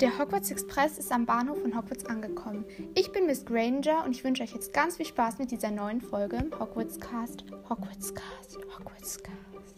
[0.00, 2.64] Der Hogwarts Express ist am Bahnhof von Hogwarts angekommen.
[2.94, 6.00] Ich bin Miss Granger und ich wünsche euch jetzt ganz viel Spaß mit dieser neuen
[6.00, 7.44] Folge im Hogwarts Cast.
[7.68, 9.76] Hogwarts Cast, Hogwarts Cast.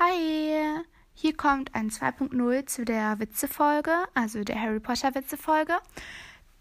[0.00, 0.82] Hi,
[1.12, 5.74] hier kommt ein 2.0 zu der Witzefolge, also der Harry Potter Witzefolge.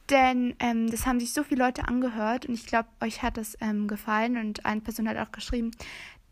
[0.10, 3.58] Denn ähm, das haben sich so viele Leute angehört und ich glaube, euch hat das
[3.62, 5.72] ähm, gefallen und eine Person hat auch geschrieben,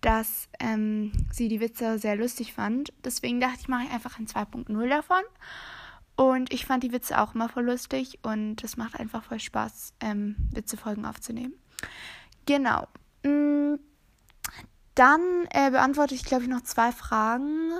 [0.01, 2.91] dass ähm, sie die Witze sehr lustig fand.
[3.05, 5.21] Deswegen dachte ich, mache ich einfach ein 2.0 davon.
[6.15, 9.93] Und ich fand die Witze auch immer voll lustig und es macht einfach voll Spaß,
[10.01, 11.53] ähm, Witzefolgen aufzunehmen.
[12.45, 12.87] Genau.
[13.23, 13.75] Mm,
[14.95, 17.71] dann äh, beantworte ich, glaube ich, noch zwei Fragen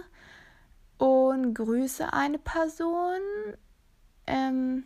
[0.98, 3.20] und grüße eine Person.
[4.28, 4.86] Ähm,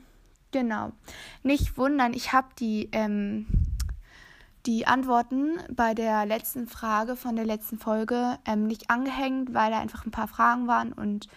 [0.56, 0.94] Genau.
[1.44, 3.46] Nicht wundern, ich habe die, ähm,
[4.66, 9.82] die Antworten bei der letzten Frage von der letzten Folge ähm, nicht angehängt, weil da
[9.82, 11.28] einfach ein paar Fragen waren und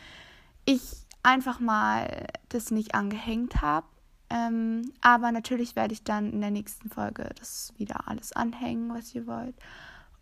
[0.66, 0.82] ich
[1.24, 3.88] einfach mal das nicht angehängt habe.
[4.30, 9.12] Ähm, aber natürlich werde ich dann in der nächsten Folge das wieder alles anhängen, was
[9.16, 9.56] ihr wollt.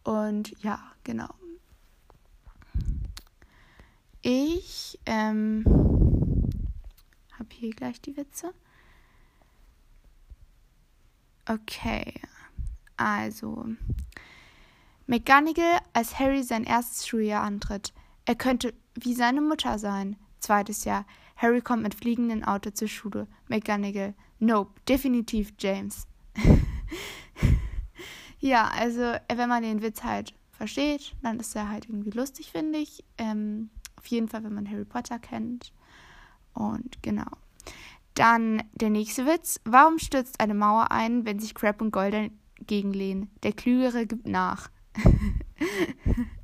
[0.04, 1.34] Und ja, genau.
[4.22, 5.66] Ich ähm,
[7.38, 8.54] habe hier gleich die Witze.
[11.48, 12.14] Okay,
[12.96, 13.66] also
[15.06, 17.92] McGonagall, als Harry sein erstes Schuljahr antritt.
[18.24, 20.16] Er könnte wie seine Mutter sein.
[20.40, 21.06] Zweites Jahr.
[21.36, 23.28] Harry kommt mit fliegendem Auto zur Schule.
[23.48, 24.14] McGonagall.
[24.40, 26.06] Nope, definitiv James.
[28.40, 32.78] ja, also wenn man den Witz halt versteht, dann ist er halt irgendwie lustig, finde
[32.78, 33.04] ich.
[33.18, 35.72] Ähm, auf jeden Fall, wenn man Harry Potter kennt.
[36.54, 37.30] Und genau.
[38.16, 39.60] Dann der nächste Witz.
[39.64, 42.32] Warum stürzt eine Mauer ein, wenn sich Crab und Gold
[42.66, 43.30] gegenlehnen?
[43.42, 44.70] Der Klügere gibt nach.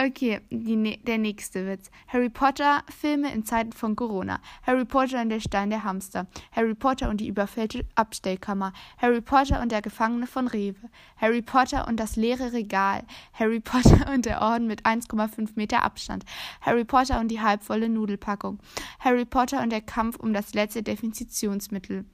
[0.00, 1.90] Okay, die, der nächste Witz.
[2.06, 4.38] Harry Potter Filme in Zeiten von Corona.
[4.64, 6.28] Harry Potter und der Stein der Hamster.
[6.52, 8.72] Harry Potter und die überfällte Abstellkammer.
[8.98, 10.88] Harry Potter und der Gefangene von Rewe.
[11.16, 13.02] Harry Potter und das leere Regal.
[13.32, 16.24] Harry Potter und der Orden mit 1,5 Meter Abstand.
[16.60, 18.60] Harry Potter und die halbvolle Nudelpackung.
[19.00, 22.04] Harry Potter und der Kampf um das letzte Definitionsmittel.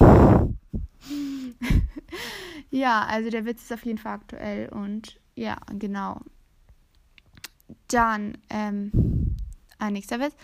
[2.70, 6.22] ja, also der Witz ist auf jeden Fall aktuell und ja, genau.
[7.94, 8.90] Dann, ähm,
[9.88, 10.34] nächster Witz.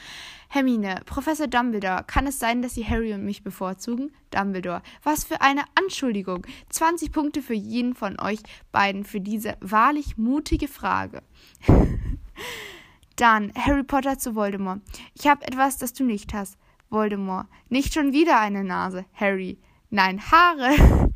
[0.48, 4.12] Hermine, Professor Dumbledore, kann es sein, dass Sie Harry und mich bevorzugen?
[4.30, 6.46] Dumbledore, was für eine Anschuldigung.
[6.68, 8.38] 20 Punkte für jeden von euch
[8.70, 11.24] beiden für diese wahrlich mutige Frage.
[13.16, 14.80] Dann Harry Potter zu Voldemort.
[15.14, 16.56] Ich habe etwas, das du nicht hast.
[16.88, 19.06] Voldemort, nicht schon wieder eine Nase.
[19.12, 19.58] Harry,
[19.90, 21.10] nein, Haare.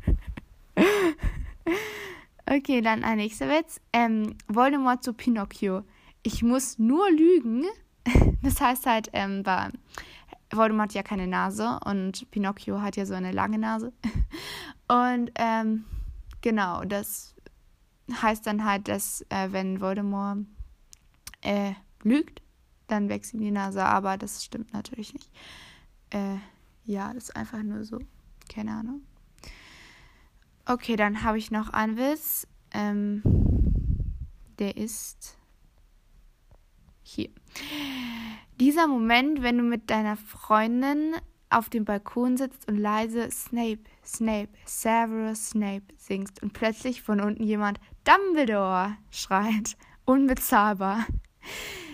[2.45, 3.79] okay, dann ein nächster Witz.
[3.93, 5.85] Ähm, Voldemort zu Pinocchio
[6.25, 7.65] ich muss nur lügen.
[8.41, 9.69] Das heißt halt, ähm, bei
[10.51, 13.91] Voldemort hat ja keine Nase und Pinocchio hat ja so eine lange Nase.
[14.87, 15.85] Und ähm,
[16.41, 17.33] genau, das
[18.21, 20.45] heißt dann halt, dass äh, wenn Voldemort
[21.41, 22.43] äh, lügt,
[22.85, 25.31] dann wächst ihm die Nase, aber das stimmt natürlich nicht.
[26.11, 26.37] Äh,
[26.83, 27.97] ja, das ist einfach nur so.
[28.47, 29.01] Keine Ahnung.
[30.67, 32.45] Okay, dann habe ich noch einen Witz.
[32.71, 33.23] Ähm,
[34.59, 35.39] der ist
[37.07, 37.29] hier.
[38.59, 41.13] Dieser Moment, wenn du mit deiner Freundin
[41.49, 47.43] auf dem Balkon sitzt und leise Snape, Snape, Severus Snape singst und plötzlich von unten
[47.43, 49.77] jemand Dumbledore schreit.
[50.05, 51.05] Unbezahlbar.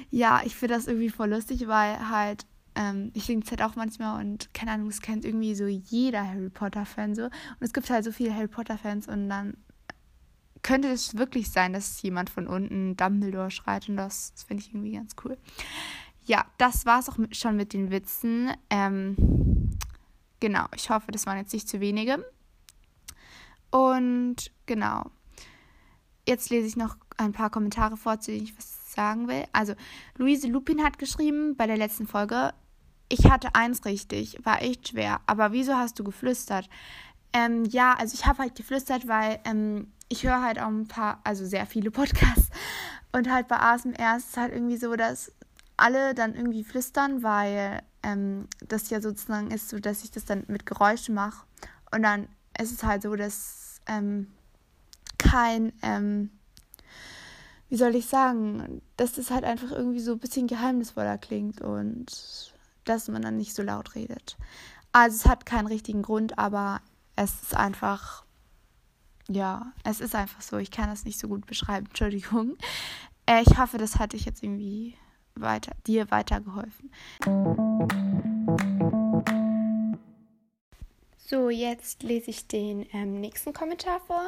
[0.09, 2.45] Ja, ich finde das irgendwie voll lustig, weil halt,
[2.75, 6.27] ähm, ich singe es halt auch manchmal und keine Ahnung, es kennt irgendwie so jeder
[6.27, 7.25] Harry Potter-Fan so.
[7.25, 9.55] Und es gibt halt so viele Harry Potter-Fans und dann
[10.63, 14.69] könnte es wirklich sein, dass jemand von unten Dumbledore schreit und das, das finde ich
[14.69, 15.37] irgendwie ganz cool.
[16.23, 18.51] Ja, das war es auch mit, schon mit den Witzen.
[18.69, 19.77] Ähm,
[20.39, 22.23] genau, ich hoffe, das waren jetzt nicht zu wenige.
[23.71, 25.09] Und genau,
[26.27, 29.45] jetzt lese ich noch ein paar Kommentare vor, zu denen ich was sagen will.
[29.53, 29.73] Also,
[30.17, 32.53] Luise Lupin hat geschrieben bei der letzten Folge,
[33.09, 35.21] ich hatte eins richtig, war echt schwer.
[35.25, 36.69] Aber wieso hast du geflüstert?
[37.33, 41.21] Ähm, ja, also ich habe halt geflüstert, weil ähm, ich höre halt auch ein paar,
[41.23, 42.49] also sehr viele Podcasts.
[43.13, 45.31] Und halt bei ASMR ist es halt irgendwie so, dass
[45.77, 50.43] alle dann irgendwie flüstern, weil ähm, das ja sozusagen ist so, dass ich das dann
[50.47, 51.45] mit Geräuschen mache.
[51.93, 52.27] Und dann
[52.59, 54.27] ist es halt so, dass ähm,
[55.17, 56.29] kein, ähm,
[57.69, 62.53] wie soll ich sagen, dass das halt einfach irgendwie so ein bisschen geheimnisvoller klingt und
[62.83, 64.37] dass man dann nicht so laut redet.
[64.91, 66.81] Also es hat keinen richtigen Grund, aber
[67.15, 68.25] es ist einfach,
[69.33, 70.57] ja, es ist einfach so.
[70.57, 71.85] Ich kann das nicht so gut beschreiben.
[71.89, 72.57] Entschuldigung.
[73.25, 74.95] Äh, ich hoffe, das hat dich jetzt irgendwie
[75.35, 76.91] weiter, dir weitergeholfen.
[81.17, 84.25] So, jetzt lese ich den ähm, nächsten Kommentar vor.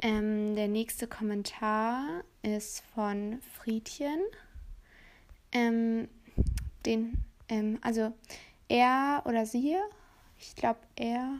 [0.00, 4.20] Ähm, der nächste Kommentar ist von Friedchen.
[5.52, 6.08] Ähm,
[6.84, 8.12] den, ähm, also
[8.68, 9.76] er oder sie,
[10.38, 11.38] ich glaube er,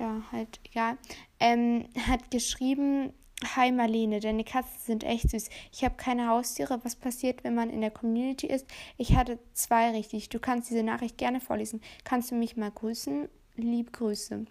[0.00, 0.98] da halt egal,
[1.38, 3.12] ähm, hat geschrieben,
[3.56, 5.48] Hi Marlene, deine Katzen sind echt süß.
[5.72, 6.78] Ich habe keine Haustiere.
[6.82, 8.66] Was passiert, wenn man in der Community ist?
[8.98, 10.28] Ich hatte zwei richtig.
[10.28, 11.80] Du kannst diese Nachricht gerne vorlesen.
[12.04, 13.30] Kannst du mich mal grüßen?
[13.56, 14.44] liebe Grüße.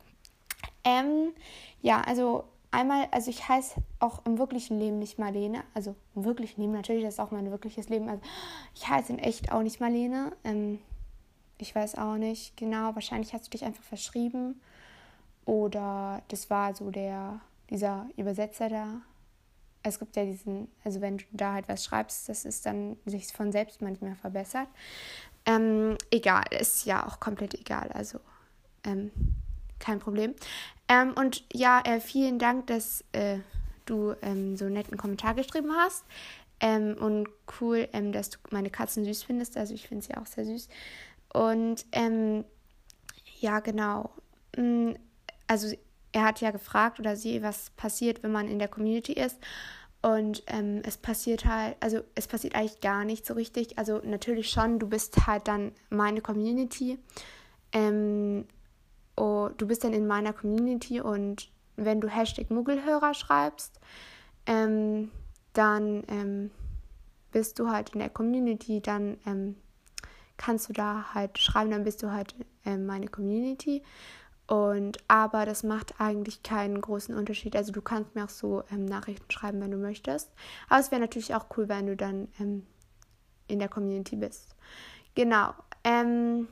[0.84, 1.34] Ähm,
[1.82, 5.64] ja, also einmal, also ich heiße auch im wirklichen Leben nicht Marlene.
[5.74, 8.10] Also im wirklichen Leben, natürlich, das ist auch mein wirkliches Leben.
[8.10, 8.22] Also
[8.76, 10.36] ich heiße in echt auch nicht Marlene.
[10.44, 10.80] Ähm,
[11.58, 12.96] ich weiß auch nicht genau.
[12.96, 14.62] Wahrscheinlich hast du dich einfach verschrieben.
[15.50, 17.42] Oder das war so der,
[17.72, 19.02] dieser Übersetzer da.
[19.82, 23.34] Es gibt ja diesen, also wenn du da halt was schreibst, das ist dann sich
[23.34, 24.68] von selbst manchmal verbessert.
[25.48, 27.90] Ähm, egal, ist ja auch komplett egal.
[27.94, 28.20] Also
[28.84, 29.10] ähm,
[29.80, 30.36] kein Problem.
[30.88, 33.40] Ähm, und ja, äh, vielen Dank, dass äh,
[33.88, 36.06] du ähm, so einen netten Kommentar geschrieben hast.
[36.60, 37.28] Ähm, und
[37.60, 39.58] cool, ähm, dass du meine Katzen süß findest.
[39.58, 40.70] Also ich finde sie auch sehr süß.
[41.34, 41.88] Und
[43.40, 44.12] ja, genau.
[45.50, 45.76] Also
[46.12, 49.38] er hat ja gefragt oder sie, was passiert, wenn man in der Community ist.
[50.02, 53.78] Und ähm, es passiert halt, also es passiert eigentlich gar nicht so richtig.
[53.78, 57.00] Also natürlich schon, du bist halt dann meine Community.
[57.74, 58.46] Ähm,
[59.18, 63.80] oh, du bist dann in meiner Community und wenn du Hashtag Muggelhörer schreibst,
[64.46, 65.12] ähm,
[65.54, 66.52] dann ähm,
[67.32, 69.56] bist du halt in der Community, dann ähm,
[70.38, 72.36] kannst du da halt schreiben, dann bist du halt
[72.66, 73.84] ähm, meine Community.
[74.50, 77.56] Und aber das macht eigentlich keinen großen Unterschied.
[77.56, 80.32] Also du kannst mir auch so ähm, Nachrichten schreiben, wenn du möchtest.
[80.70, 82.66] Aber es wäre natürlich auch cool, wenn du dann ähm,
[83.48, 84.56] in der Community bist.
[85.14, 85.54] Genau.
[85.84, 86.48] Ähm,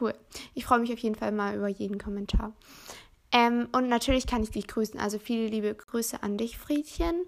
[0.00, 0.14] Cool.
[0.54, 2.52] Ich freue mich auf jeden Fall mal über jeden Kommentar.
[3.32, 4.98] Ähm, und natürlich kann ich dich grüßen.
[4.98, 7.24] Also viele liebe Grüße an dich, Friedchen.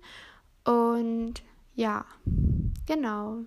[0.65, 1.43] Und
[1.75, 2.05] ja,
[2.87, 3.39] genau.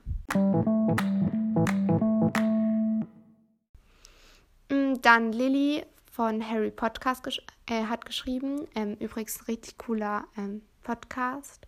[5.01, 8.67] Dann Lilly von Harry Podcast gesch äh, hat geschrieben.
[8.75, 11.67] Ähm, übrigens ein richtig cooler ähm, Podcast.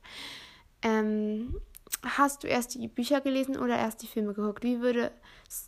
[0.81, 1.59] Ähm,
[2.03, 4.63] hast du erst die Bücher gelesen oder erst die Filme geguckt?
[4.63, 5.13] Wie würdest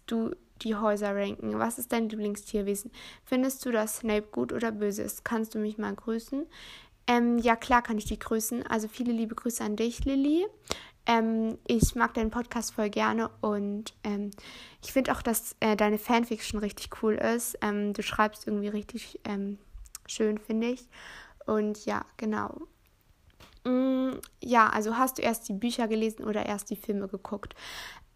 [0.05, 1.57] du die Häuser ranken.
[1.59, 2.91] Was ist dein Lieblingstierwesen?
[3.23, 5.23] Findest du, dass Snape gut oder böse ist?
[5.25, 6.45] Kannst du mich mal grüßen?
[7.07, 8.65] Ähm, ja, klar kann ich dich grüßen.
[8.67, 10.45] Also viele liebe Grüße an dich, Lilly.
[11.05, 14.31] Ähm, ich mag deinen Podcast voll gerne und ähm,
[14.83, 17.57] ich finde auch, dass äh, deine Fanfiction richtig cool ist.
[17.61, 19.57] Ähm, du schreibst irgendwie richtig ähm,
[20.05, 20.87] schön, finde ich.
[21.45, 22.61] Und ja, genau.
[23.63, 24.11] Mm,
[24.43, 27.55] ja, also hast du erst die Bücher gelesen oder erst die Filme geguckt?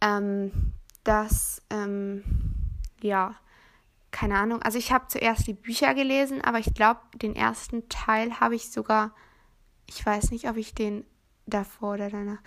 [0.02, 2.24] Ähm, dass, ähm,
[3.02, 3.36] ja,
[4.12, 8.40] keine Ahnung, also ich habe zuerst die Bücher gelesen, aber ich glaube, den ersten Teil
[8.40, 9.14] habe ich sogar,
[9.88, 11.06] ich weiß nicht, ob ich den
[11.46, 12.40] davor oder danach,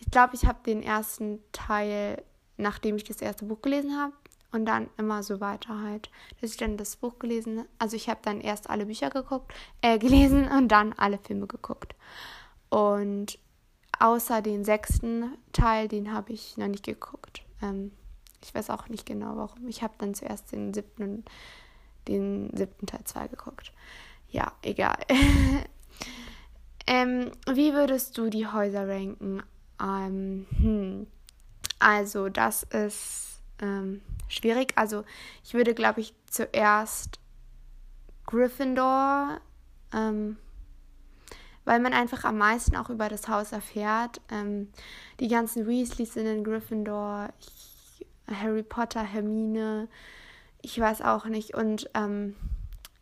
[0.00, 2.22] ich glaube, ich habe den ersten Teil,
[2.56, 4.12] nachdem ich das erste Buch gelesen habe,
[4.54, 8.20] und dann immer so weiter halt, dass ich dann das Buch gelesen, also ich habe
[8.22, 11.94] dann erst alle Bücher geguckt, äh, gelesen und dann alle Filme geguckt.
[12.70, 13.38] Und
[13.98, 17.42] außer den sechsten Teil, den habe ich noch nicht geguckt.
[17.62, 17.92] Ähm,
[18.42, 19.66] ich weiß auch nicht genau warum.
[19.68, 21.24] Ich habe dann zuerst den siebten,
[22.06, 23.72] den siebten Teil 2 geguckt.
[24.28, 24.98] Ja, egal.
[26.86, 29.42] ähm, wie würdest du die Häuser ranken?
[29.80, 31.06] Ähm, hm.
[31.78, 34.72] Also, das ist ähm, schwierig.
[34.76, 35.04] Also,
[35.42, 37.18] ich würde, glaube ich, zuerst
[38.26, 39.40] Gryffindor,
[39.92, 40.36] ähm,
[41.64, 44.20] weil man einfach am meisten auch über das Haus erfährt.
[44.30, 44.70] Ähm,
[45.20, 47.30] die ganzen Weasleys sind in Gryffindor.
[47.40, 47.74] Ich
[48.28, 49.88] Harry Potter, Hermine,
[50.62, 51.54] ich weiß auch nicht.
[51.54, 52.34] Und ähm,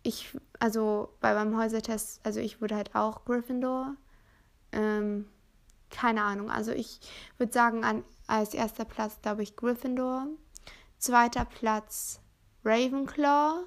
[0.03, 3.95] ich, also bei meinem Häusertest, also ich wurde halt auch Gryffindor.
[4.73, 5.27] Ähm,
[5.91, 6.51] keine Ahnung.
[6.51, 7.01] Also ich
[7.39, 10.27] würde sagen, an, als erster Platz glaube ich Gryffindor.
[10.99, 12.21] Zweiter Platz
[12.65, 13.65] Ravenclaw.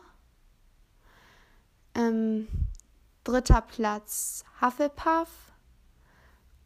[1.93, 2.47] Ähm,
[3.23, 5.29] dritter Platz Hufflepuff.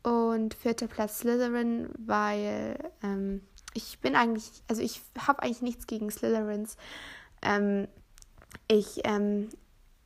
[0.02, 3.42] Und vierter Platz Slytherin, weil ähm,
[3.74, 6.78] ich bin eigentlich, also ich habe eigentlich nichts gegen Slytherins.
[7.42, 7.88] Ähm,
[8.68, 9.50] ich ähm,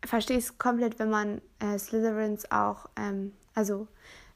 [0.05, 3.88] verstehe es komplett, wenn man äh, Slytherins auch, ähm, also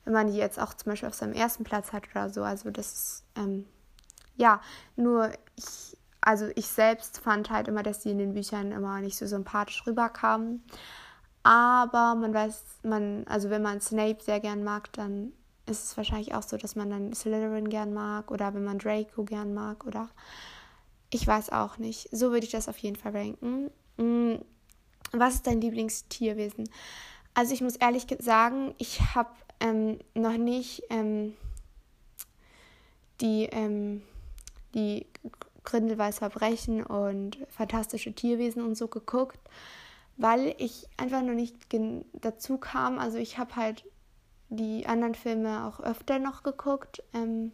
[0.03, 2.43] wenn man die jetzt auch zum Beispiel auf seinem ersten Platz hat oder so.
[2.43, 3.65] Also das ist, ähm,
[4.37, 4.61] ja,
[4.95, 5.97] nur ich
[6.27, 9.87] also ich selbst fand halt immer, dass die in den Büchern immer nicht so sympathisch
[9.87, 10.61] rüberkamen.
[11.43, 15.31] Aber man weiß, man, also wenn man Snape sehr gern mag, dann
[15.65, 19.23] ist es wahrscheinlich auch so, dass man dann Slytherin gern mag oder wenn man Draco
[19.23, 20.09] gern mag oder
[21.09, 22.09] ich weiß auch nicht.
[22.11, 23.71] So würde ich das auf jeden Fall ranken.
[23.97, 24.35] Mm,
[25.11, 26.69] was ist dein Lieblingstierwesen?
[27.33, 31.35] Also ich muss ehrlich sagen, ich habe ähm, noch nicht ähm,
[33.21, 34.01] die, ähm,
[34.73, 35.05] die
[35.63, 39.39] Grindelwalds Verbrechen und fantastische Tierwesen und so geguckt,
[40.15, 41.55] weil ich einfach noch nicht
[42.13, 42.99] dazu kam.
[42.99, 43.83] Also ich habe halt
[44.49, 47.51] die anderen Filme auch öfter noch geguckt, ähm,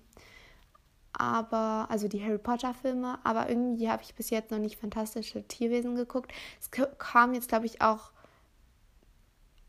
[1.13, 5.48] aber also die Harry Potter Filme, aber irgendwie habe ich bis jetzt noch nicht fantastische
[5.48, 6.32] Tierwesen geguckt.
[6.60, 8.12] Es kam jetzt glaube ich auch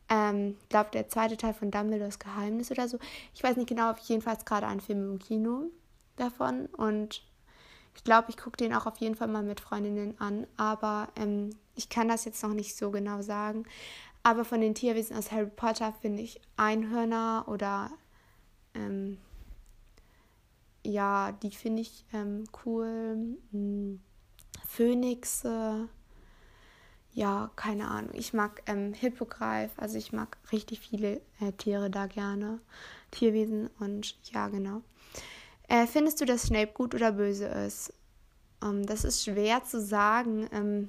[0.08, 2.98] ähm, glaube der zweite Teil von Dumbledores Geheimnis oder so.
[3.34, 5.70] Ich weiß nicht genau, auf jeden Fall gerade ein Film im Kino
[6.16, 7.22] davon und
[7.96, 11.50] ich glaube, ich gucke den auch auf jeden Fall mal mit Freundinnen an, aber ähm,
[11.76, 13.64] ich kann das jetzt noch nicht so genau sagen.
[14.22, 17.90] Aber von den Tierwesen aus Harry Potter finde ich Einhörner oder
[18.74, 19.18] ähm,
[20.84, 23.38] ja, die finde ich ähm, cool.
[23.50, 24.00] Hm,
[24.66, 25.88] Phönixe.
[27.12, 28.10] Ja, keine Ahnung.
[28.14, 32.60] Ich mag ähm, Hippogreif, also ich mag richtig viele äh, Tiere da gerne.
[33.12, 34.82] Tierwesen und ja, genau.
[35.68, 37.92] Äh, findest du, dass Snape gut oder böse ist?
[38.62, 40.48] Ähm, das ist schwer zu sagen.
[40.52, 40.88] Ähm,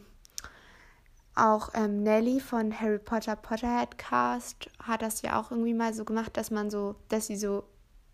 [1.35, 6.05] auch ähm, Nelly von Harry Potter Potterhead Cast hat das ja auch irgendwie mal so
[6.05, 7.65] gemacht, dass man so, dass sie so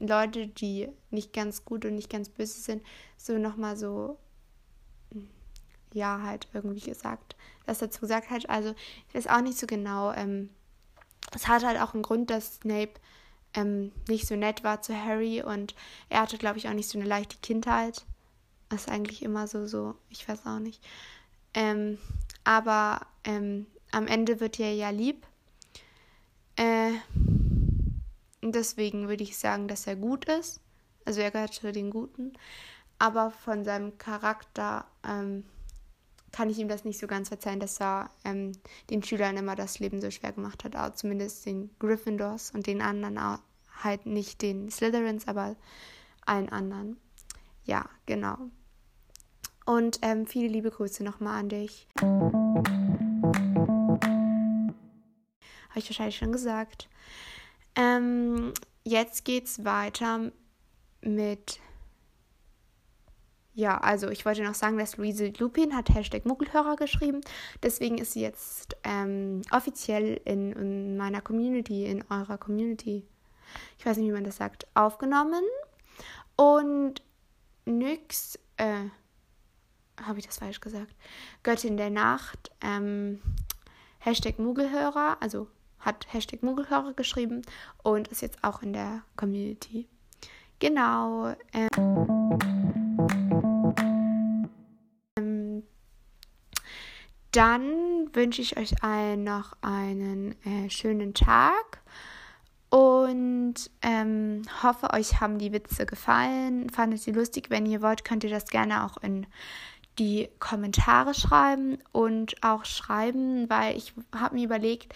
[0.08, 2.84] Leute, die nicht ganz gut und nicht ganz böse sind,
[3.18, 4.18] so nochmal so,
[5.94, 8.50] ja, halt irgendwie gesagt, das dazu gesagt hat.
[8.50, 8.74] Also
[9.08, 10.12] ich weiß auch nicht so genau.
[10.14, 10.50] Ähm,
[11.34, 12.94] es hat halt auch einen Grund, dass Snape
[13.54, 15.76] ähm, nicht so nett war zu Harry und
[16.10, 18.06] er hatte, glaube ich, auch nicht so eine leichte Kindheit.
[18.70, 20.82] Das ist eigentlich immer so, so, ich weiß auch nicht.
[21.54, 21.98] Ähm,
[22.44, 25.26] aber ähm, am Ende wird er ja lieb.
[26.56, 26.94] Äh,
[28.42, 30.62] deswegen würde ich sagen, dass er gut ist.
[31.06, 32.34] Also er gehört zu den Guten.
[33.00, 35.44] Aber von seinem Charakter ähm,
[36.32, 38.54] kann ich ihm das nicht so ganz verzeihen, dass er ähm,
[38.90, 40.76] den Schülern immer das Leben so schwer gemacht hat.
[40.76, 43.20] Auch zumindest den Gryffindors und den anderen
[43.84, 45.56] halt nicht den Slytherins, aber
[46.26, 46.98] allen anderen.
[47.64, 48.38] Ja, genau.
[49.66, 51.88] Und ähm, viele liebe Grüße nochmal an dich.
[55.70, 56.90] Habe ich wahrscheinlich schon gesagt.
[57.76, 60.32] Ähm, jetzt geht's weiter
[61.02, 61.60] mit
[63.54, 67.20] ja, also ich wollte noch sagen, dass Luise Lupin hat Hashtag Muggelhörer geschrieben.
[67.62, 73.06] Deswegen ist sie jetzt ähm, offiziell in, in, meiner Community, in eurer Community,
[73.78, 75.44] ich weiß nicht, wie man das sagt, aufgenommen.
[76.38, 77.02] Und
[77.66, 78.86] Nyx, äh,
[80.02, 80.96] habe ich das falsch gesagt?
[81.44, 83.22] Göttin der Nacht, ähm,
[84.00, 85.48] Hashtag Muggelhörer, also
[85.82, 87.42] hat Hashtag Muggelhörer geschrieben
[87.84, 89.88] und ist jetzt auch in der Community.
[90.60, 91.36] Genau.
[91.54, 91.68] Ähm,
[97.32, 101.82] dann wünsche ich euch allen noch einen äh, schönen Tag
[102.70, 106.70] und ähm, hoffe, euch haben die Witze gefallen.
[106.70, 107.50] Fandet ihr lustig?
[107.50, 109.28] Wenn ihr wollt, könnt ihr das gerne auch in
[110.00, 114.94] die Kommentare schreiben und auch schreiben, weil ich habe mir überlegt,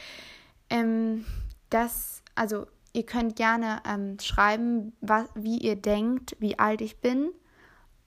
[0.70, 1.26] ähm,
[1.70, 7.32] dass, also ihr könnt gerne ähm, schreiben, was, wie ihr denkt, wie alt ich bin,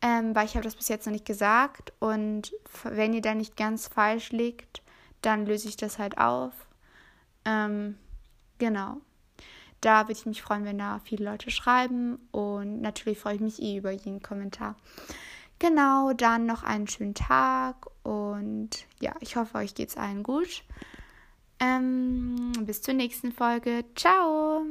[0.01, 2.53] ähm, weil ich habe das bis jetzt noch nicht gesagt und
[2.85, 4.83] wenn ihr da nicht ganz falsch liegt,
[5.23, 6.53] dann löse ich das halt auf.
[7.45, 7.99] Ähm,
[8.59, 8.99] genau.
[9.81, 13.63] Da würde ich mich freuen, wenn da viele Leute schreiben und natürlich freue ich mich
[13.63, 14.77] eh über jeden Kommentar.
[15.61, 20.65] Genau, dann noch einen schönen Tag und ja, ich hoffe, euch geht es allen gut.
[21.61, 23.85] Ähm, bis zur nächsten Folge.
[23.95, 24.63] Ciao!